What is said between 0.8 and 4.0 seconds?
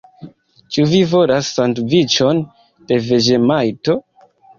vi volas sandviĉon de veĝemajto?